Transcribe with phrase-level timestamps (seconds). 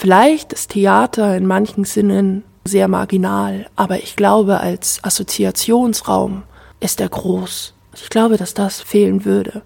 [0.00, 6.44] Vielleicht ist Theater in manchen Sinnen sehr marginal, aber ich glaube, als Assoziationsraum
[6.78, 7.74] ist er groß.
[7.96, 9.62] Ich glaube, dass das fehlen würde.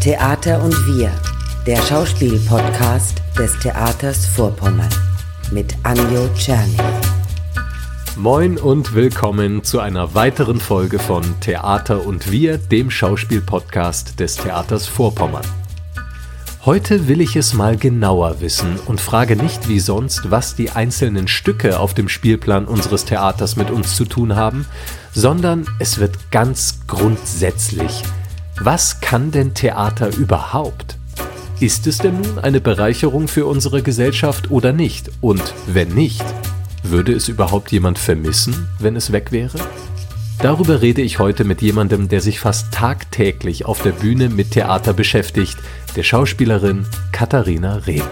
[0.00, 1.12] Theater und wir,
[1.66, 4.88] der Schauspiel-Podcast des Theaters Vorpommern
[5.50, 6.78] mit Anjo Czerny.
[8.16, 14.86] Moin und willkommen zu einer weiteren Folge von Theater und wir, dem Schauspiel-Podcast des Theaters
[14.86, 15.44] Vorpommern.
[16.64, 21.26] Heute will ich es mal genauer wissen und frage nicht wie sonst, was die einzelnen
[21.26, 24.64] Stücke auf dem Spielplan unseres Theaters mit uns zu tun haben,
[25.12, 28.04] sondern es wird ganz grundsätzlich.
[28.60, 30.98] Was kann denn Theater überhaupt?
[31.58, 35.10] Ist es denn nun eine Bereicherung für unsere Gesellschaft oder nicht?
[35.20, 36.24] Und wenn nicht,
[36.84, 39.58] würde es überhaupt jemand vermissen, wenn es weg wäre?
[40.42, 44.92] Darüber rede ich heute mit jemandem, der sich fast tagtäglich auf der Bühne mit Theater
[44.92, 45.56] beschäftigt,
[45.94, 48.02] der Schauspielerin Katharina Rehm.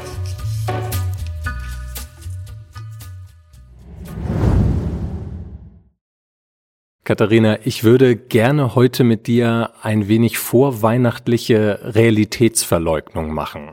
[7.02, 13.70] Katharina, ich würde gerne heute mit dir ein wenig vorweihnachtliche Realitätsverleugnung machen.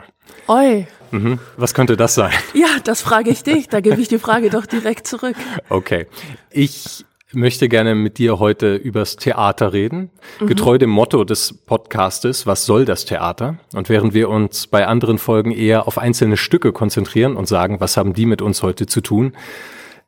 [0.48, 0.88] Oi.
[1.12, 1.38] Mhm.
[1.58, 2.34] Was könnte das sein?
[2.56, 3.70] Ja, das frage ich dich.
[3.70, 5.36] Da gebe ich die Frage doch direkt zurück.
[5.70, 6.08] Okay.
[6.50, 10.47] Ich möchte gerne mit dir heute übers Theater reden, mhm.
[10.47, 13.58] getreu dem Motto des Podcastes, was soll das Theater?
[13.73, 17.97] Und während wir uns bei anderen Folgen eher auf einzelne Stücke konzentrieren und sagen, was
[17.97, 19.34] haben die mit uns heute zu tun,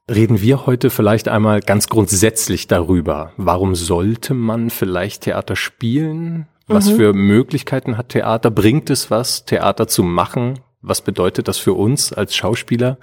[0.10, 6.48] reden wir heute vielleicht einmal ganz grundsätzlich darüber, warum sollte man vielleicht Theater spielen?
[6.68, 6.96] Was mhm.
[6.96, 8.52] für Möglichkeiten hat Theater?
[8.52, 10.60] Bringt es was, Theater zu machen?
[10.82, 12.98] Was bedeutet das für uns als Schauspieler?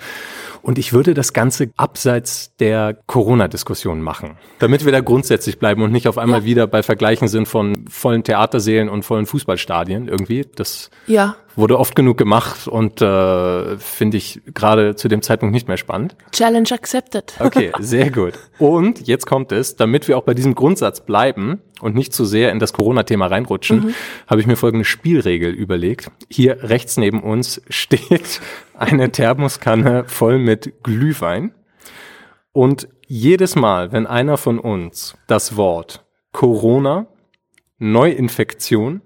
[0.62, 5.92] Und ich würde das Ganze abseits der Corona-Diskussion machen, damit wir da grundsätzlich bleiben und
[5.92, 6.44] nicht auf einmal ja.
[6.46, 10.46] wieder bei Vergleichen sind von vollen Theatersälen und vollen Fußballstadien irgendwie.
[10.54, 11.36] Das ja.
[11.56, 16.14] Wurde oft genug gemacht und äh, finde ich gerade zu dem Zeitpunkt nicht mehr spannend.
[16.32, 17.34] Challenge accepted.
[17.40, 18.34] Okay, sehr gut.
[18.58, 22.52] Und jetzt kommt es, damit wir auch bei diesem Grundsatz bleiben und nicht zu sehr
[22.52, 23.94] in das Corona-Thema reinrutschen, mhm.
[24.26, 26.10] habe ich mir folgende Spielregel überlegt.
[26.30, 28.40] Hier rechts neben uns steht
[28.78, 31.52] eine Thermoskanne voll mit Glühwein.
[32.52, 37.06] Und jedes Mal, wenn einer von uns das Wort Corona,
[37.78, 39.02] Neuinfektion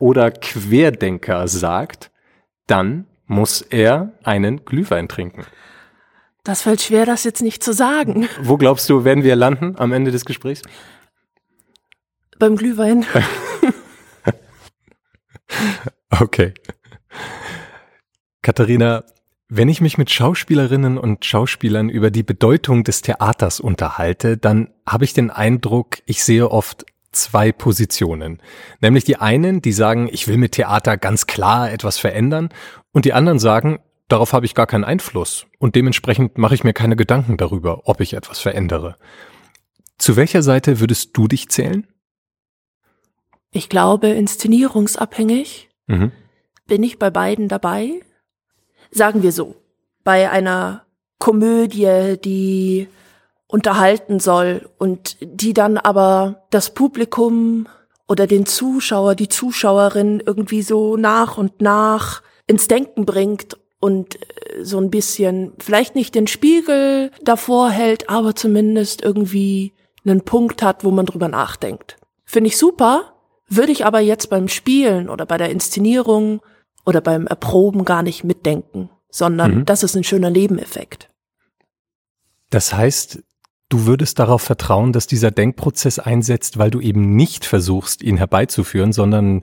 [0.00, 2.10] oder Querdenker sagt,
[2.66, 5.44] dann muss er einen Glühwein trinken.
[6.42, 8.28] Das fällt schwer, das jetzt nicht zu sagen.
[8.40, 10.62] Wo glaubst du, werden wir landen am Ende des Gesprächs?
[12.38, 13.04] Beim Glühwein.
[16.20, 16.54] okay.
[18.42, 19.04] Katharina,
[19.48, 25.04] wenn ich mich mit Schauspielerinnen und Schauspielern über die Bedeutung des Theaters unterhalte, dann habe
[25.04, 28.40] ich den Eindruck, ich sehe oft zwei Positionen.
[28.80, 32.50] Nämlich die einen, die sagen, ich will mit Theater ganz klar etwas verändern
[32.92, 36.72] und die anderen sagen, darauf habe ich gar keinen Einfluss und dementsprechend mache ich mir
[36.72, 38.96] keine Gedanken darüber, ob ich etwas verändere.
[39.98, 41.86] Zu welcher Seite würdest du dich zählen?
[43.52, 45.68] Ich glaube, inszenierungsabhängig.
[45.86, 46.12] Mhm.
[46.66, 48.00] Bin ich bei beiden dabei?
[48.90, 49.56] sagen wir so,
[50.04, 50.84] bei einer
[51.18, 52.88] Komödie, die
[53.50, 57.66] unterhalten soll und die dann aber das Publikum
[58.08, 64.64] oder den Zuschauer, die Zuschauerin irgendwie so nach und nach ins Denken bringt und äh,
[64.64, 69.72] so ein bisschen vielleicht nicht den Spiegel davor hält, aber zumindest irgendwie
[70.04, 71.96] einen Punkt hat, wo man drüber nachdenkt.
[72.24, 73.14] Finde ich super,
[73.48, 76.40] würde ich aber jetzt beim Spielen oder bei der Inszenierung
[76.86, 79.66] oder beim Erproben gar nicht mitdenken, sondern mhm.
[79.66, 81.10] das ist ein schöner Nebeneffekt.
[82.50, 83.22] Das heißt,
[83.70, 88.92] du würdest darauf vertrauen, dass dieser Denkprozess einsetzt, weil du eben nicht versuchst, ihn herbeizuführen,
[88.92, 89.42] sondern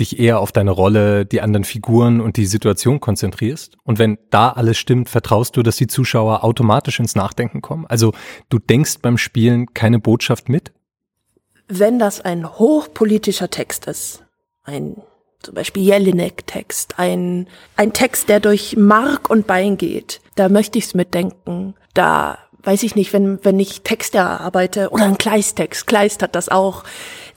[0.00, 3.76] dich eher auf deine Rolle, die anderen Figuren und die Situation konzentrierst.
[3.82, 7.86] Und wenn da alles stimmt, vertraust du, dass die Zuschauer automatisch ins Nachdenken kommen?
[7.86, 8.12] Also
[8.48, 10.72] du denkst beim Spielen keine Botschaft mit?
[11.68, 14.24] Wenn das ein hochpolitischer Text ist,
[14.64, 14.96] ein
[15.42, 17.46] zum Beispiel Jelinek-Text, ein,
[17.76, 20.20] ein Text, der durch Mark und Bein geht.
[20.34, 21.74] Da möchte ich's mitdenken.
[21.94, 26.48] Da weiß ich nicht, wenn, wenn ich Texte erarbeite oder ein Kleist-Text, Kleist hat das
[26.48, 26.84] auch,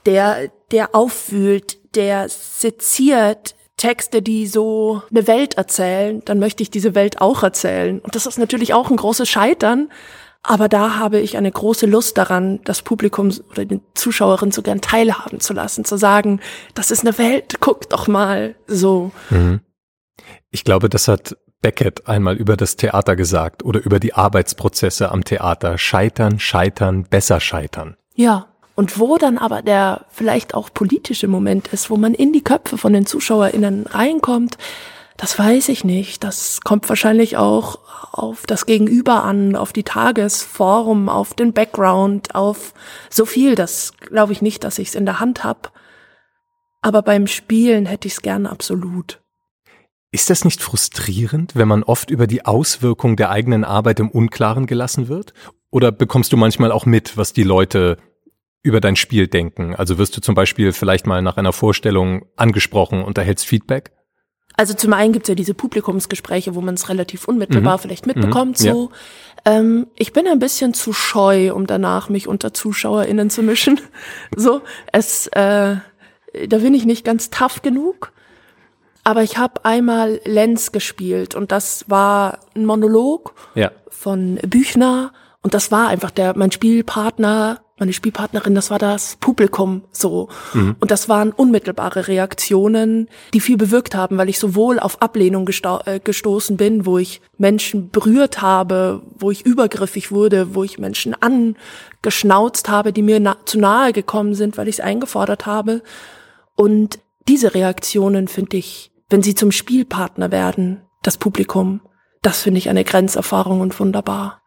[0.06, 6.94] der, der aufwühlt, der seziert Texte, die so eine Welt erzählen, dann möchte ich diese
[6.94, 7.98] Welt auch erzählen.
[8.00, 9.88] Und das ist natürlich auch ein großes Scheitern,
[10.42, 14.80] aber da habe ich eine große Lust daran, das Publikum oder den Zuschauerinnen so gern
[14.80, 16.40] teilhaben zu lassen, zu sagen,
[16.74, 19.12] das ist eine Welt, guck doch mal, so.
[19.30, 19.60] Mhm.
[20.50, 25.24] Ich glaube, das hat Beckett einmal über das Theater gesagt oder über die Arbeitsprozesse am
[25.24, 25.78] Theater.
[25.78, 27.96] Scheitern, scheitern, besser scheitern.
[28.14, 28.46] Ja,
[28.76, 32.78] Und wo dann aber der vielleicht auch politische Moment ist, wo man in die Köpfe
[32.78, 34.56] von den ZuschauerInnen reinkommt,
[35.18, 36.24] das weiß ich nicht.
[36.24, 37.80] Das kommt wahrscheinlich auch
[38.12, 42.72] auf das Gegenüber an, auf die Tagesform, auf den Background, auf
[43.10, 43.54] so viel.
[43.54, 45.68] Das glaube ich nicht, dass ich es in der Hand habe.
[46.80, 49.20] Aber beim Spielen hätte ich es gerne absolut.
[50.12, 54.66] Ist das nicht frustrierend, wenn man oft über die Auswirkung der eigenen Arbeit im Unklaren
[54.66, 55.34] gelassen wird?
[55.70, 57.96] Oder bekommst du manchmal auch mit, was die Leute
[58.62, 59.74] über dein Spiel denken?
[59.74, 63.92] Also wirst du zum Beispiel vielleicht mal nach einer Vorstellung angesprochen und erhältst Feedback?
[64.56, 67.80] Also zum einen gibt's ja diese Publikumsgespräche, wo man es relativ unmittelbar mhm.
[67.80, 68.60] vielleicht mitbekommt.
[68.60, 68.64] Mhm.
[68.64, 68.90] So,
[69.46, 69.58] ja.
[69.58, 73.80] ähm, ich bin ein bisschen zu scheu, um danach mich unter ZuschauerInnen zu mischen.
[74.36, 74.60] so,
[74.92, 75.76] es, äh,
[76.48, 78.12] da bin ich nicht ganz tough genug.
[79.10, 83.72] Aber ich habe einmal Lenz gespielt und das war ein Monolog ja.
[83.88, 85.12] von Büchner
[85.42, 90.28] und das war einfach der mein Spielpartner meine Spielpartnerin, das war das Publikum so.
[90.52, 90.76] Mhm.
[90.78, 95.48] Und das waren unmittelbare Reaktionen, die viel bewirkt haben, weil ich sowohl auf Ablehnung
[95.86, 101.16] äh, gestoßen bin, wo ich Menschen berührt habe, wo ich übergriffig wurde, wo ich Menschen
[101.20, 105.82] angeschnauzt habe, die mir na zu nahe gekommen sind, weil ich es eingefordert habe.
[106.54, 111.82] Und diese Reaktionen finde ich, wenn sie zum Spielpartner werden, das Publikum,
[112.22, 114.40] das finde ich eine Grenzerfahrung und wunderbar.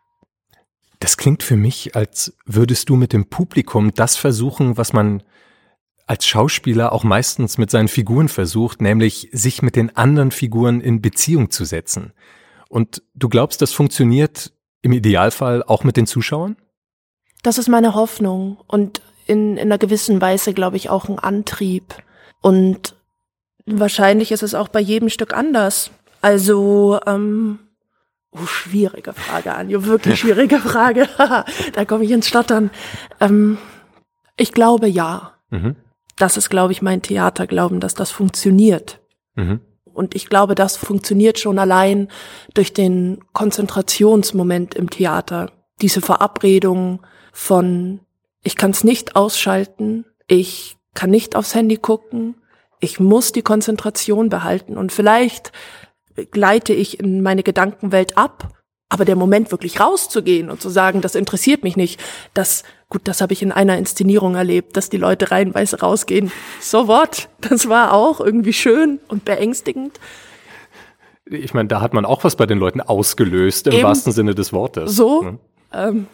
[1.00, 5.24] Das klingt für mich, als würdest du mit dem Publikum das versuchen, was man
[6.06, 11.02] als Schauspieler auch meistens mit seinen Figuren versucht, nämlich sich mit den anderen Figuren in
[11.02, 12.14] Beziehung zu setzen.
[12.70, 16.58] Und du glaubst, das funktioniert im Idealfall auch mit den Zuschauern?
[17.42, 21.96] Das ist meine Hoffnung und in, in einer gewissen Weise, glaube ich, auch ein Antrieb.
[22.42, 22.96] Und
[23.66, 25.92] wahrscheinlich ist es auch bei jedem Stück anders.
[26.22, 27.60] Also ähm,
[28.36, 31.08] Oh, schwierige Frage, Anjo, wirklich schwierige Frage.
[31.74, 32.72] da komme ich ins Stottern.
[33.20, 33.58] Ähm,
[34.38, 35.34] ich glaube ja.
[35.50, 35.76] Mhm.
[36.16, 39.00] Das ist, glaube ich, mein Theaterglauben, dass das funktioniert.
[39.36, 39.62] Mhm.
[39.84, 42.08] Und ich glaube, das funktioniert schon allein
[42.56, 45.52] durch den Konzentrationsmoment im Theater.
[45.82, 47.02] Diese Verabredung
[47.32, 48.00] von,
[48.44, 52.36] ich kann es nicht ausschalten, ich kann nicht aufs Handy gucken,
[52.84, 54.78] ich muss die Konzentration behalten.
[54.78, 55.52] Und vielleicht
[56.32, 58.50] gleite ich in meine Gedankenwelt ab.
[58.90, 62.00] Aber der Moment wirklich rauszugehen und zu sagen, das interessiert mich nicht,
[62.36, 66.32] das, gut, das habe ich in einer Inszenierung erlebt, dass die Leute reihenweise rausgehen.
[66.62, 67.30] So what?
[67.42, 70.00] Das war auch irgendwie schön und beängstigend.
[71.26, 74.36] Ich meine, da hat man auch was bei den Leuten ausgelöst, im Eben wahrsten Sinne
[74.36, 74.96] des Wortes.
[74.96, 75.40] So, ne?
[75.74, 76.08] ähm,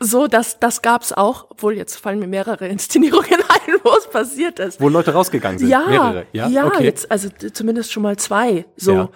[0.00, 4.58] so, das, das gab's auch, obwohl jetzt fallen mir mehrere Inszenierungen ein, wo es passiert
[4.58, 4.80] ist.
[4.80, 5.68] Wo Leute rausgegangen sind.
[5.68, 6.26] Ja, mehrere.
[6.32, 6.84] ja, ja okay.
[6.84, 8.66] jetzt, also zumindest schon mal zwei.
[8.76, 8.92] So.
[8.92, 9.10] Ja.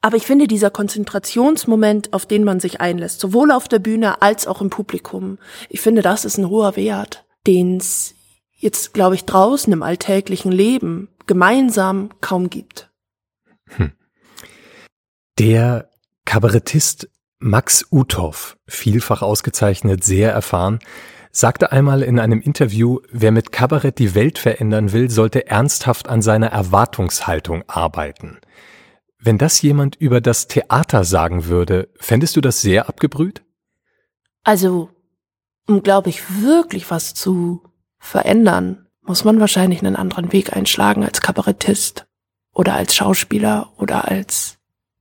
[0.00, 4.46] Aber ich finde, dieser Konzentrationsmoment, auf den man sich einlässt, sowohl auf der Bühne als
[4.46, 5.38] auch im Publikum,
[5.68, 8.14] ich finde, das ist ein hoher Wert, den es
[8.54, 12.90] jetzt, glaube ich, draußen im alltäglichen Leben gemeinsam kaum gibt.
[13.70, 13.92] Hm.
[15.38, 15.90] Der
[16.24, 17.08] Kabarettist
[17.40, 20.80] Max Uthoff, vielfach ausgezeichnet, sehr erfahren,
[21.30, 26.20] sagte einmal in einem Interview, wer mit Kabarett die Welt verändern will, sollte ernsthaft an
[26.20, 28.38] seiner Erwartungshaltung arbeiten.
[29.20, 33.44] Wenn das jemand über das Theater sagen würde, fändest du das sehr abgebrüht?
[34.42, 34.90] Also,
[35.68, 37.62] um, glaube ich, wirklich was zu
[37.98, 42.06] verändern, muss man wahrscheinlich einen anderen Weg einschlagen als Kabarettist
[42.52, 44.58] oder als Schauspieler oder als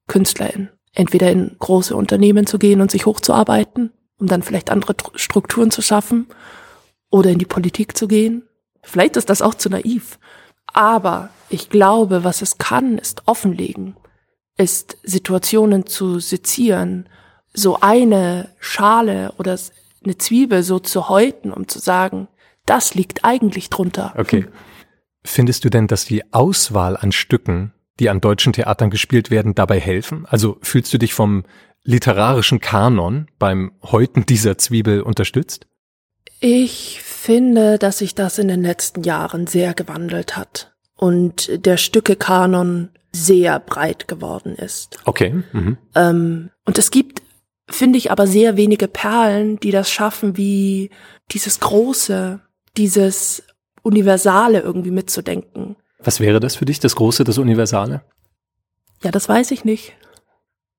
[0.07, 5.69] Künstlerin entweder in große Unternehmen zu gehen und sich hochzuarbeiten, um dann vielleicht andere Strukturen
[5.69, 6.27] zu schaffen,
[7.09, 8.43] oder in die Politik zu gehen.
[8.81, 10.19] Vielleicht ist das auch zu naiv.
[10.73, 13.95] Aber ich glaube, was es kann, ist offenlegen,
[14.57, 17.07] ist Situationen zu sezieren,
[17.53, 19.57] so eine Schale oder
[20.03, 22.27] eine Zwiebel so zu häuten, um zu sagen,
[22.65, 24.13] das liegt eigentlich drunter.
[24.17, 24.47] Okay.
[25.23, 29.79] Findest du denn, dass die Auswahl an Stücken die an deutschen Theatern gespielt werden, dabei
[29.79, 30.25] helfen?
[30.27, 31.43] Also fühlst du dich vom
[31.83, 35.67] literarischen Kanon beim Häuten dieser Zwiebel unterstützt?
[36.39, 42.89] Ich finde, dass sich das in den letzten Jahren sehr gewandelt hat und der Stücke-Kanon
[43.11, 44.99] sehr breit geworden ist.
[45.05, 45.41] Okay.
[45.51, 45.77] Mhm.
[45.95, 47.21] Ähm, und es gibt,
[47.69, 50.91] finde ich, aber sehr wenige Perlen, die das schaffen, wie
[51.31, 52.39] dieses Große,
[52.75, 53.43] dieses
[53.81, 55.77] Universale irgendwie mitzudenken.
[55.99, 58.01] Was wäre das für dich, das Große, das Universale?
[59.03, 59.93] Ja, das weiß ich nicht.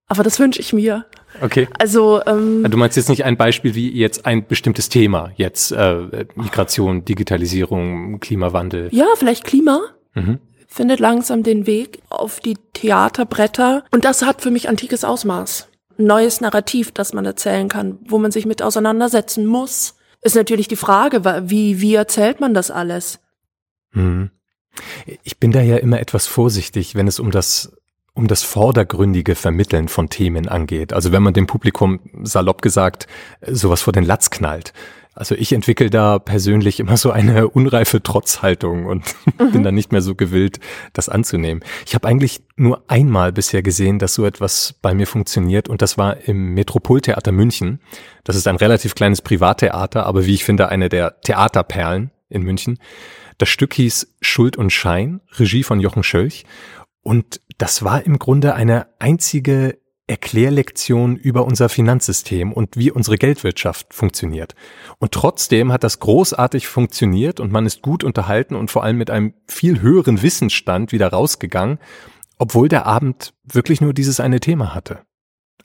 [0.09, 1.05] Aber das wünsche ich mir.
[1.43, 1.69] Okay.
[1.79, 6.27] Also ähm, du meinst jetzt nicht ein Beispiel wie jetzt ein bestimmtes Thema, jetzt äh,
[6.35, 8.89] Migration, Digitalisierung, Klimawandel.
[8.91, 9.81] Ja, vielleicht Klima.
[10.15, 10.39] Mhm.
[10.67, 13.85] Findet langsam den Weg auf die Theaterbretter.
[13.91, 15.69] Und das hat für mich antikes Ausmaß.
[15.99, 19.97] Neues Narrativ, das man erzählen kann, wo man sich mit auseinandersetzen muss.
[20.23, 23.19] ist natürlich die Frage, wie, wie erzählt man das alles?
[23.93, 24.31] Hm.
[25.23, 27.73] Ich bin da ja immer etwas vorsichtig, wenn es um das
[28.15, 30.93] um das vordergründige Vermitteln von Themen angeht.
[30.93, 33.07] Also wenn man dem Publikum salopp gesagt
[33.47, 34.73] sowas vor den Latz knallt.
[35.19, 39.51] Also ich entwickle da persönlich immer so eine unreife Trotzhaltung und mhm.
[39.51, 40.61] bin dann nicht mehr so gewillt,
[40.93, 41.65] das anzunehmen.
[41.87, 45.99] Ich habe eigentlich nur einmal bisher gesehen, dass so etwas bei mir funktioniert und das
[45.99, 47.81] war im Metropoltheater München.
[48.23, 52.79] Das ist ein relativ kleines Privattheater, aber wie ich finde, eine der Theaterperlen in München.
[53.39, 56.45] Das Stück hieß Schuld und Schein, Regie von Jochen Schölch.
[57.03, 59.79] Und das war im Grunde eine einzige
[60.09, 64.55] Erklärlektion über unser Finanzsystem und wie unsere Geldwirtschaft funktioniert.
[64.99, 69.11] Und trotzdem hat das großartig funktioniert und man ist gut unterhalten und vor allem mit
[69.11, 71.79] einem viel höheren Wissensstand wieder rausgegangen,
[72.39, 75.01] obwohl der Abend wirklich nur dieses eine Thema hatte.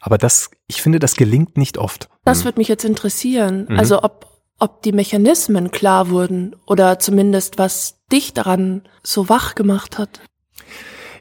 [0.01, 2.09] Aber das, ich finde, das gelingt nicht oft.
[2.25, 2.45] Das hm.
[2.45, 3.67] würde mich jetzt interessieren.
[3.69, 3.79] Mhm.
[3.79, 4.32] Also ob
[4.63, 10.21] ob die Mechanismen klar wurden oder zumindest was dich daran so wach gemacht hat.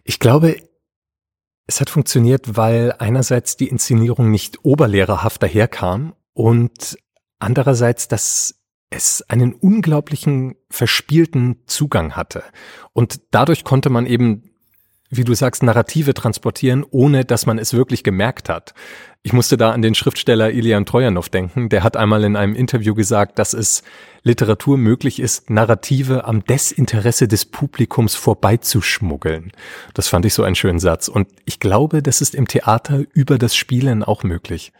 [0.05, 0.57] Ich glaube,
[1.67, 6.97] es hat funktioniert, weil einerseits die Inszenierung nicht oberlehrerhaft daherkam und
[7.41, 12.45] andererseits, dass es einen unglaublichen verspielten Zugang hatte.
[12.93, 14.52] Und dadurch konnte man eben
[15.13, 18.73] wie du sagst, Narrative transportieren, ohne dass man es wirklich gemerkt hat.
[19.23, 21.69] Ich musste da an den Schriftsteller Ilian Trojanow denken.
[21.69, 23.83] Der hat einmal in einem Interview gesagt, dass es
[24.23, 29.53] Literatur möglich ist, Narrative am Desinteresse des Publikums vorbeizuschmuggeln.
[29.93, 31.09] Das fand ich so einen schönen Satz.
[31.09, 34.73] Und ich glaube, das ist im Theater über das Spielen auch möglich.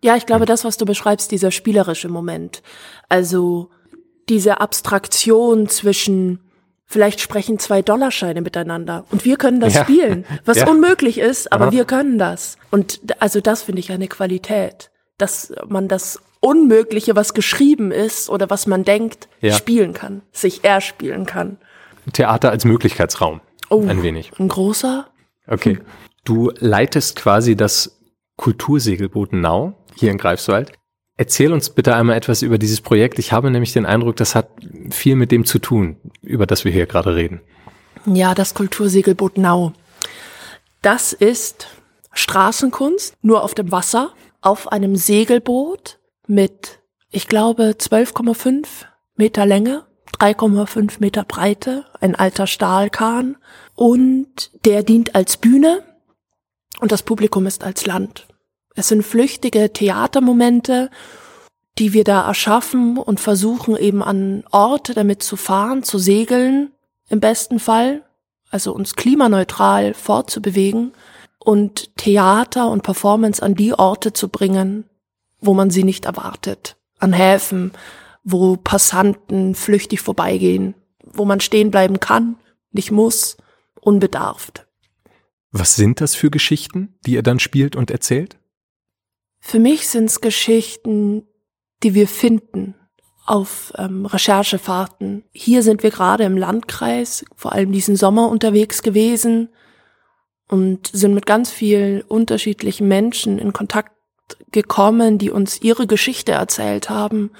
[0.00, 2.62] Ja, ich glaube, das, was du beschreibst, dieser spielerische Moment.
[3.08, 3.70] Also
[4.28, 6.38] diese Abstraktion zwischen
[6.92, 9.82] Vielleicht sprechen zwei Dollarscheine miteinander und wir können das ja.
[9.82, 10.68] spielen, was ja.
[10.68, 11.72] unmöglich ist, aber Aha.
[11.72, 12.58] wir können das.
[12.70, 18.50] Und also das finde ich eine Qualität, dass man das Unmögliche, was geschrieben ist oder
[18.50, 19.54] was man denkt, ja.
[19.54, 21.56] spielen kann, sich erspielen kann.
[22.12, 23.40] Theater als Möglichkeitsraum.
[23.70, 24.30] Oh, ein wenig.
[24.38, 25.06] Ein großer?
[25.46, 25.78] Okay.
[26.24, 28.02] Du leitest quasi das
[28.36, 30.72] Kultursegelboot Nau hier in Greifswald.
[31.22, 33.20] Erzähl uns bitte einmal etwas über dieses Projekt.
[33.20, 34.48] Ich habe nämlich den Eindruck, das hat
[34.90, 37.40] viel mit dem zu tun, über das wir hier gerade reden.
[38.06, 39.72] Ja, das Kultursegelboot Nau.
[40.80, 41.68] Das ist
[42.12, 46.80] Straßenkunst, nur auf dem Wasser, auf einem Segelboot mit,
[47.12, 48.66] ich glaube, 12,5
[49.14, 49.84] Meter Länge,
[50.18, 53.36] 3,5 Meter Breite, ein alter Stahlkahn
[53.76, 55.84] und der dient als Bühne
[56.80, 58.26] und das Publikum ist als Land.
[58.74, 60.90] Es sind flüchtige Theatermomente,
[61.78, 66.72] die wir da erschaffen und versuchen eben an Orte damit zu fahren, zu segeln,
[67.08, 68.02] im besten Fall,
[68.50, 70.92] also uns klimaneutral fortzubewegen
[71.38, 74.84] und Theater und Performance an die Orte zu bringen,
[75.40, 76.76] wo man sie nicht erwartet.
[76.98, 77.72] An Häfen,
[78.22, 80.74] wo Passanten flüchtig vorbeigehen,
[81.04, 82.36] wo man stehen bleiben kann,
[82.70, 83.36] nicht muss,
[83.80, 84.66] unbedarft.
[85.50, 88.38] Was sind das für Geschichten, die ihr dann spielt und erzählt?
[89.44, 91.26] Für mich sind es Geschichten,
[91.82, 92.76] die wir finden
[93.26, 95.24] auf ähm, Recherchefahrten.
[95.32, 99.48] Hier sind wir gerade im Landkreis, vor allem diesen Sommer unterwegs gewesen
[100.48, 103.92] und sind mit ganz vielen unterschiedlichen Menschen in Kontakt
[104.52, 107.32] gekommen, die uns ihre Geschichte erzählt haben,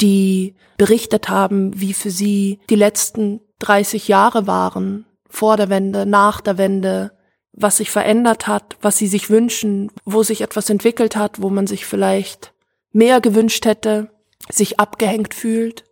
[0.00, 6.40] die berichtet haben, wie für sie die letzten 30 Jahre waren, vor der Wende, nach
[6.40, 7.12] der Wende,
[7.52, 11.66] was sich verändert hat, was sie sich wünschen, wo sich etwas entwickelt hat, wo man
[11.66, 12.52] sich vielleicht
[12.92, 14.10] mehr gewünscht hätte,
[14.50, 15.84] sich abgehängt fühlt.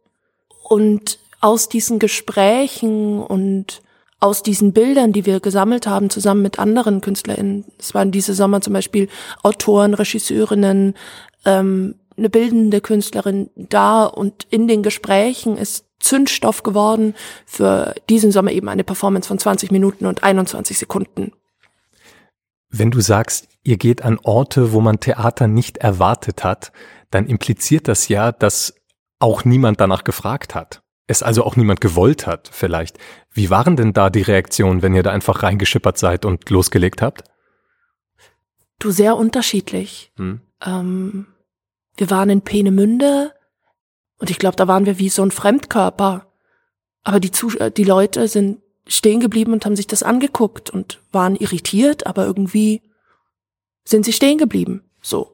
[0.62, 3.82] Und aus diesen Gesprächen und
[4.18, 8.60] aus diesen Bildern, die wir gesammelt haben, zusammen mit anderen KünstlerInnen, es waren diese Sommer
[8.60, 9.08] zum Beispiel
[9.42, 10.94] Autoren, Regisseurinnen,
[11.44, 18.52] ähm, eine bildende Künstlerin da und in den Gesprächen ist Zündstoff geworden für diesen Sommer
[18.52, 21.32] eben eine Performance von 20 Minuten und 21 Sekunden.
[22.68, 26.72] Wenn du sagst, ihr geht an Orte, wo man Theater nicht erwartet hat,
[27.10, 28.74] dann impliziert das ja, dass
[29.18, 30.82] auch niemand danach gefragt hat.
[31.06, 32.98] Es also auch niemand gewollt hat, vielleicht.
[33.30, 37.22] Wie waren denn da die Reaktionen, wenn ihr da einfach reingeschippert seid und losgelegt habt?
[38.78, 40.12] Du sehr unterschiedlich.
[40.16, 40.40] Hm.
[40.64, 41.26] Ähm,
[41.96, 43.32] wir waren in Peenemünde
[44.18, 46.26] und ich glaube, da waren wir wie so ein Fremdkörper.
[47.04, 51.36] Aber die, Zus die Leute sind stehen geblieben und haben sich das angeguckt und waren
[51.36, 52.82] irritiert, aber irgendwie
[53.84, 54.82] sind sie stehen geblieben.
[55.00, 55.32] So.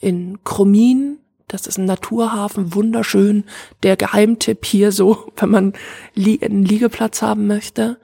[0.00, 3.44] In Chromin, das ist ein Naturhafen, wunderschön,
[3.82, 5.72] der Geheimtipp hier so, wenn man
[6.16, 7.98] einen Liegeplatz haben möchte.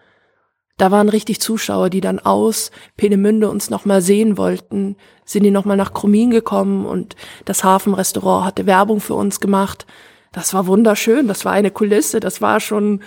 [0.77, 5.77] da waren richtig Zuschauer, die dann aus Peenemünde uns nochmal sehen wollten, sind die nochmal
[5.77, 9.87] nach Krumin gekommen und das Hafenrestaurant hatte Werbung für uns gemacht.
[10.33, 13.03] Das war wunderschön, das war eine Kulisse, das war schon,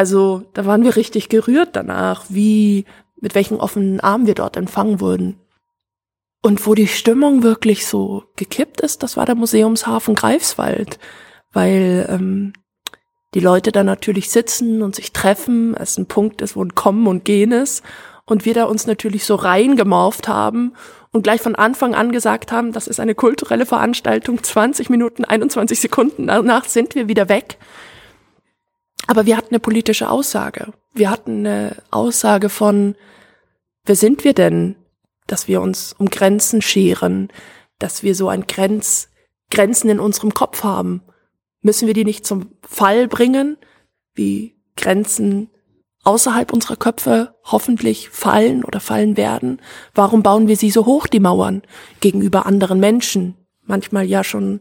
[0.00, 2.86] also da waren wir richtig gerührt danach, wie,
[3.20, 5.38] mit welchen offenen Armen wir dort empfangen wurden.
[6.40, 10.98] Und wo die Stimmung wirklich so gekippt ist, das war der Museumshafen Greifswald,
[11.52, 12.54] weil ähm,
[13.34, 17.06] die Leute da natürlich sitzen und sich treffen, es ein Punkt ist, wo ein Kommen
[17.06, 17.82] und Gehen ist
[18.24, 20.72] und wir da uns natürlich so reingemorft haben
[21.12, 25.78] und gleich von Anfang an gesagt haben, das ist eine kulturelle Veranstaltung, 20 Minuten, 21
[25.78, 27.58] Sekunden danach sind wir wieder weg.
[29.10, 30.72] Aber wir hatten eine politische Aussage.
[30.94, 32.94] Wir hatten eine Aussage von,
[33.84, 34.76] wer sind wir denn,
[35.26, 37.26] dass wir uns um Grenzen scheren,
[37.80, 39.08] dass wir so ein Grenz,
[39.50, 41.02] Grenzen in unserem Kopf haben.
[41.60, 43.56] Müssen wir die nicht zum Fall bringen,
[44.14, 45.50] wie Grenzen
[46.04, 49.60] außerhalb unserer Köpfe hoffentlich fallen oder fallen werden?
[49.92, 51.62] Warum bauen wir sie so hoch, die Mauern,
[52.00, 53.34] gegenüber anderen Menschen?
[53.64, 54.60] Manchmal ja schon,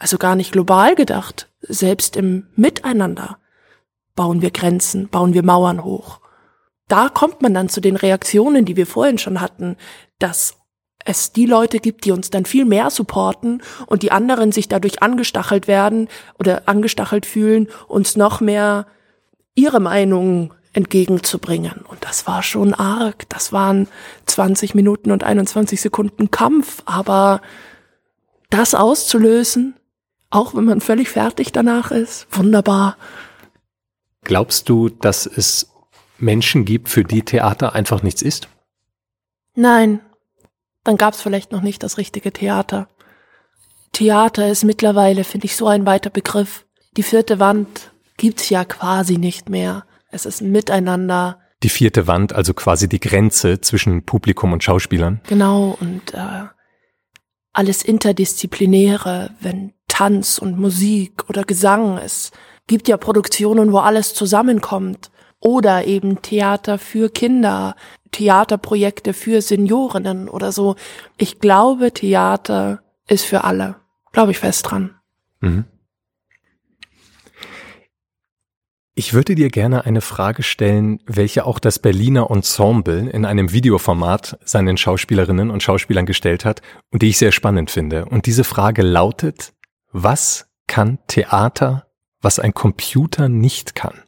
[0.00, 3.38] also gar nicht global gedacht, selbst im Miteinander
[4.16, 6.20] bauen wir Grenzen, bauen wir Mauern hoch.
[6.88, 9.76] Da kommt man dann zu den Reaktionen, die wir vorhin schon hatten,
[10.18, 10.56] dass
[11.04, 15.02] es die Leute gibt, die uns dann viel mehr supporten und die anderen sich dadurch
[15.02, 18.86] angestachelt werden oder angestachelt fühlen, uns noch mehr
[19.54, 21.84] ihre Meinung entgegenzubringen.
[21.86, 23.28] Und das war schon arg.
[23.28, 23.86] Das waren
[24.26, 26.82] 20 Minuten und 21 Sekunden Kampf.
[26.86, 27.40] Aber
[28.50, 29.74] das auszulösen,
[30.30, 32.96] auch wenn man völlig fertig danach ist, wunderbar.
[34.22, 35.70] Glaubst du, dass es
[36.18, 38.48] Menschen gibt, für die Theater einfach nichts ist?
[39.54, 40.00] Nein,
[40.84, 42.88] dann gab es vielleicht noch nicht das richtige Theater.
[43.92, 46.64] Theater ist mittlerweile, finde ich, so ein weiter Begriff.
[46.96, 49.84] Die vierte Wand gibt's ja quasi nicht mehr.
[50.10, 51.40] Es ist ein Miteinander.
[51.62, 55.20] Die vierte Wand, also quasi die Grenze zwischen Publikum und Schauspielern.
[55.28, 56.46] Genau, und äh,
[57.52, 62.30] alles Interdisziplinäre, wenn Tanz und Musik oder Gesang, es
[62.66, 65.10] gibt ja Produktionen, wo alles zusammenkommt.
[65.40, 67.76] Oder eben Theater für Kinder,
[68.10, 70.76] Theaterprojekte für Seniorinnen oder so.
[71.18, 73.76] Ich glaube, Theater ist für alle.
[74.12, 74.94] Glaube ich fest dran.
[75.40, 75.66] Mhm.
[78.94, 84.38] Ich würde dir gerne eine Frage stellen, welche auch das Berliner Ensemble in einem Videoformat
[84.44, 88.06] seinen Schauspielerinnen und Schauspielern gestellt hat und die ich sehr spannend finde.
[88.06, 89.52] Und diese Frage lautet,
[89.92, 91.86] was kann Theater,
[92.20, 94.02] was ein Computer nicht kann?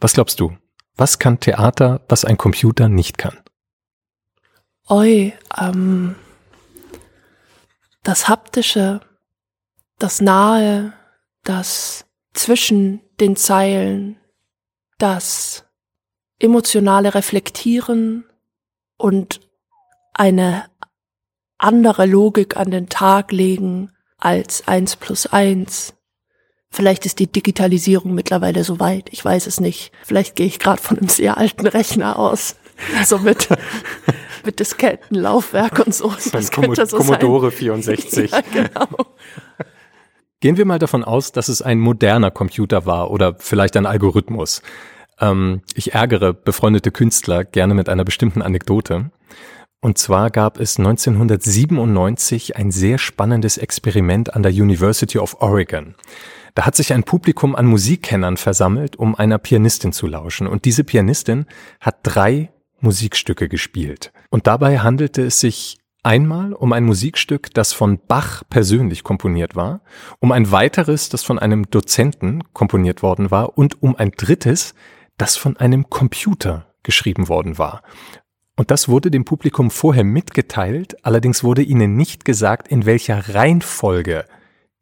[0.00, 0.56] Was glaubst du?
[0.96, 3.38] Was kann Theater, was ein Computer nicht kann?
[4.88, 6.16] Oi, ähm,
[8.02, 9.00] das Haptische,
[9.98, 10.94] das Nahe,
[11.44, 14.18] das zwischen den Zeilen,
[14.98, 15.66] das
[16.38, 18.24] emotionale Reflektieren
[18.96, 19.40] und
[20.14, 20.70] eine
[21.58, 25.94] andere Logik an den Tag legen als eins plus eins.
[26.70, 29.90] Vielleicht ist die Digitalisierung mittlerweile so weit, ich weiß es nicht.
[30.04, 32.56] Vielleicht gehe ich gerade von einem sehr alten Rechner aus.
[33.04, 33.48] So mit,
[34.44, 36.10] mit Diskettenlaufwerk und so.
[36.10, 37.58] Das Ein könnte so Commodore sein.
[37.58, 38.30] 64.
[38.30, 38.88] Ja, genau.
[40.38, 44.62] Gehen wir mal davon aus, dass es ein moderner Computer war oder vielleicht ein Algorithmus.
[45.20, 49.10] Ähm, ich ärgere befreundete Künstler gerne mit einer bestimmten Anekdote.
[49.80, 55.94] Und zwar gab es 1997 ein sehr spannendes Experiment an der University of Oregon.
[56.54, 60.48] Da hat sich ein Publikum an Musikkennern versammelt, um einer Pianistin zu lauschen.
[60.48, 61.46] Und diese Pianistin
[61.80, 64.12] hat drei Musikstücke gespielt.
[64.30, 69.82] Und dabei handelte es sich einmal um ein Musikstück, das von Bach persönlich komponiert war,
[70.18, 74.74] um ein weiteres, das von einem Dozenten komponiert worden war und um ein drittes,
[75.16, 77.82] das von einem Computer geschrieben worden war.
[78.58, 84.24] Und das wurde dem Publikum vorher mitgeteilt, allerdings wurde ihnen nicht gesagt, in welcher Reihenfolge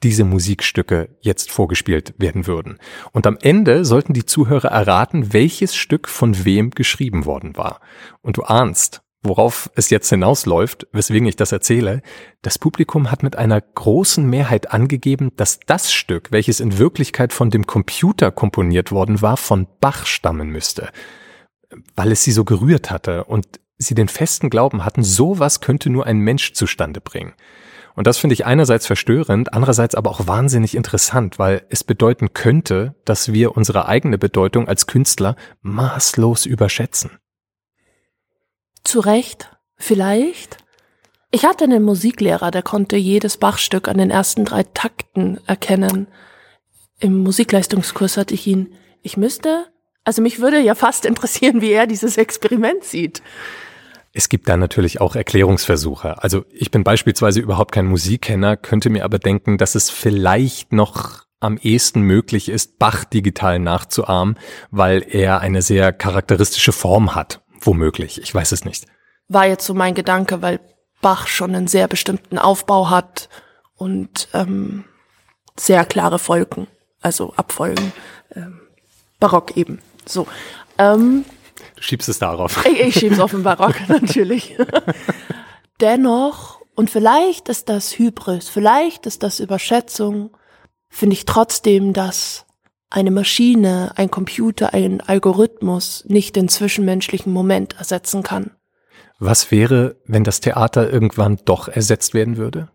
[0.03, 2.79] diese Musikstücke jetzt vorgespielt werden würden.
[3.13, 7.81] Und am Ende sollten die Zuhörer erraten, welches Stück von wem geschrieben worden war.
[8.23, 12.01] Und du ahnst, worauf es jetzt hinausläuft, weswegen ich das erzähle,
[12.41, 17.51] das Publikum hat mit einer großen Mehrheit angegeben, dass das Stück, welches in Wirklichkeit von
[17.51, 20.89] dem Computer komponiert worden war, von Bach stammen müsste,
[21.95, 26.07] weil es sie so gerührt hatte und sie den festen Glauben hatten, sowas könnte nur
[26.07, 27.35] ein Mensch zustande bringen.
[27.95, 32.95] Und das finde ich einerseits verstörend, andererseits aber auch wahnsinnig interessant, weil es bedeuten könnte,
[33.07, 37.13] dass wir unsere eigene Bedeutung als Künstler maßlos überschätzen.
[38.85, 40.59] Zu Recht, vielleicht.
[41.31, 46.07] Ich hatte einen Musiklehrer, der konnte jedes Bachstück an den ersten drei Takten erkennen.
[47.01, 48.75] Im Musikleistungskurs hatte ich ihn.
[49.03, 49.67] Ich müsste
[50.05, 53.23] Also mich würde ja fast interessieren, wie er dieses Experiment sieht.
[54.17, 56.23] Es gibt da natürlich auch Erklärungsversuche.
[56.23, 61.27] Also ich bin beispielsweise überhaupt kein Musikkenner, könnte mir aber denken, dass es vielleicht noch
[61.39, 64.39] am ehesten möglich ist, Bach digital nachzuahmen,
[64.71, 67.43] weil er eine sehr charakteristische Form hat.
[67.61, 68.87] Womöglich, ich weiß es nicht.
[69.29, 70.61] War jetzt so mein Gedanke, weil
[71.03, 73.29] Bach schon einen sehr bestimmten Aufbau hat
[73.75, 74.85] und ähm,
[75.57, 76.69] sehr klare Folgen,
[77.03, 77.93] also Abfolgen.
[78.35, 78.63] Ähm,
[79.21, 79.81] Barock eben.
[80.07, 80.27] So.
[80.79, 81.27] Ähm,
[81.77, 82.65] du schiebst es darauf.
[82.67, 84.57] Ich, ich schieb's auf den Barock, natürlich.
[85.81, 90.31] Dennoch, und vielleicht ist das Hybris, vielleicht ist das Überschätzung,
[90.89, 92.47] finde ich trotzdem, dass
[92.91, 98.53] eine Maschine, ein Computer, ein Algorithmus nicht den zwischenmenschlichen Moment ersetzen kann.
[99.19, 102.71] Was wäre, wenn das Theater irgendwann doch ersetzt werden würde?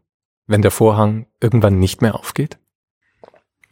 [0.47, 2.57] Wenn der Vorhang irgendwann nicht mehr aufgeht?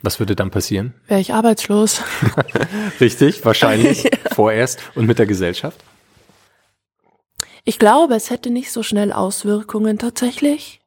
[0.01, 0.93] Was würde dann passieren?
[1.07, 2.01] Wäre ich arbeitslos.
[3.01, 4.12] Richtig, wahrscheinlich ja.
[4.31, 5.79] vorerst und mit der Gesellschaft?
[7.65, 10.81] Ich glaube, es hätte nicht so schnell Auswirkungen tatsächlich.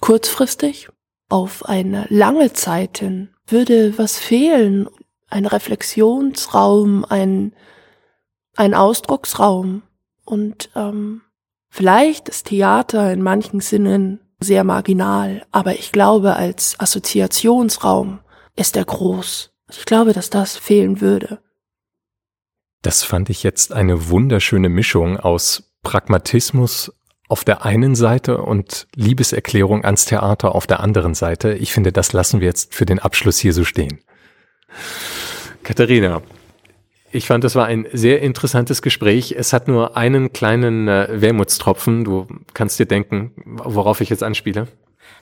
[0.00, 0.88] Kurzfristig,
[1.28, 4.88] auf eine lange Zeit hin, würde was fehlen.
[5.28, 7.54] Ein Reflexionsraum, ein,
[8.56, 9.82] ein Ausdrucksraum.
[10.24, 11.20] Und ähm,
[11.68, 18.20] vielleicht ist Theater in manchen Sinnen sehr marginal, aber ich glaube, als Assoziationsraum
[18.56, 19.52] ist er groß.
[19.70, 21.40] Ich glaube, dass das fehlen würde.
[22.82, 26.92] Das fand ich jetzt eine wunderschöne Mischung aus Pragmatismus
[27.28, 31.54] auf der einen Seite und Liebeserklärung ans Theater auf der anderen Seite.
[31.54, 34.00] Ich finde, das lassen wir jetzt für den Abschluss hier so stehen.
[35.62, 36.20] Katharina,
[37.10, 39.34] ich fand, das war ein sehr interessantes Gespräch.
[39.38, 42.04] Es hat nur einen kleinen äh, Wermutstropfen.
[42.04, 44.66] Du kannst dir denken, worauf ich jetzt anspiele.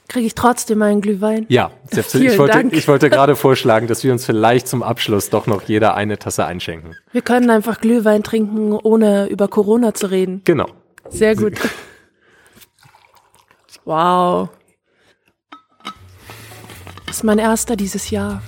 [0.09, 1.47] Kriege ich trotzdem einen Glühwein?
[1.49, 2.33] Ja, selbstverständlich.
[2.33, 5.95] Ich wollte, ich wollte gerade vorschlagen, dass wir uns vielleicht zum Abschluss doch noch jeder
[5.95, 6.95] eine Tasse einschenken.
[7.12, 10.42] Wir können einfach Glühwein trinken, ohne über Corona zu reden.
[10.45, 10.66] Genau.
[11.09, 11.55] Sehr gut.
[13.85, 14.51] Wow.
[17.07, 18.42] Das ist mein erster dieses Jahr.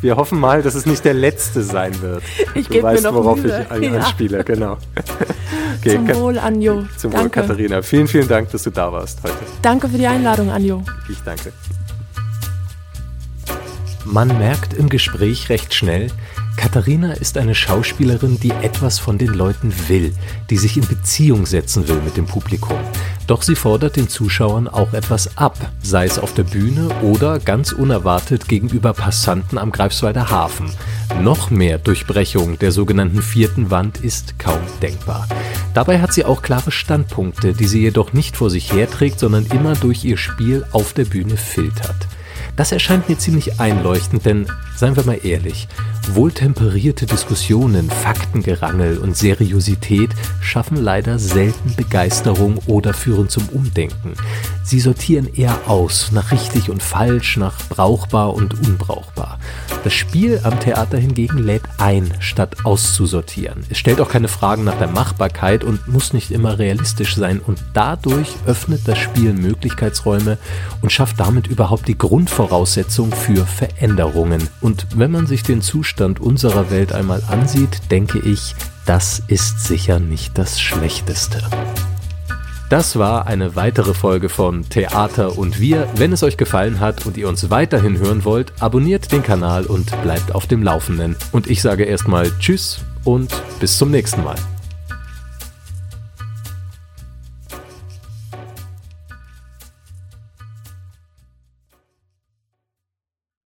[0.00, 2.24] Wir hoffen mal, dass es nicht der letzte sein wird.
[2.54, 3.66] Ich gebe mir noch worauf Mühe.
[3.72, 3.98] ich ja.
[3.98, 4.78] anspiele, genau.
[5.80, 6.84] Okay, zum Wohl, Anjo.
[6.96, 7.24] Zum danke.
[7.24, 7.82] Wohl, Katharina.
[7.82, 9.34] Vielen, vielen Dank, dass du da warst heute.
[9.62, 10.82] Danke für die Einladung, Anjo.
[11.08, 11.52] Ich danke.
[14.04, 16.08] Man merkt im Gespräch recht schnell,
[16.56, 20.12] Katharina ist eine Schauspielerin, die etwas von den Leuten will,
[20.50, 22.76] die sich in Beziehung setzen will mit dem Publikum.
[23.30, 27.70] Doch sie fordert den Zuschauern auch etwas ab, sei es auf der Bühne oder ganz
[27.70, 30.68] unerwartet gegenüber Passanten am Greifswalder Hafen.
[31.22, 35.28] Noch mehr Durchbrechung der sogenannten vierten Wand ist kaum denkbar.
[35.74, 39.74] Dabei hat sie auch klare Standpunkte, die sie jedoch nicht vor sich herträgt, sondern immer
[39.74, 42.08] durch ihr Spiel auf der Bühne filtert.
[42.56, 44.48] Das erscheint mir ziemlich einleuchtend, denn
[44.80, 45.68] seien wir mal ehrlich,
[46.14, 50.08] wohltemperierte Diskussionen, Faktengerangel und Seriosität
[50.40, 54.14] schaffen leider selten Begeisterung oder führen zum Umdenken.
[54.62, 59.38] Sie sortieren eher aus nach richtig und falsch, nach brauchbar und unbrauchbar.
[59.84, 63.64] Das Spiel am Theater hingegen lädt ein, statt auszusortieren.
[63.68, 67.58] Es stellt auch keine Fragen nach der Machbarkeit und muss nicht immer realistisch sein und
[67.72, 70.38] dadurch öffnet das Spiel Möglichkeitsräume
[70.82, 74.48] und schafft damit überhaupt die Grundvoraussetzung für Veränderungen.
[74.70, 78.54] Und wenn man sich den Zustand unserer Welt einmal ansieht, denke ich,
[78.86, 81.42] das ist sicher nicht das Schlechteste.
[82.68, 85.88] Das war eine weitere Folge von Theater und wir.
[85.96, 89.90] Wenn es euch gefallen hat und ihr uns weiterhin hören wollt, abonniert den Kanal und
[90.02, 91.16] bleibt auf dem Laufenden.
[91.32, 94.36] Und ich sage erstmal Tschüss und bis zum nächsten Mal.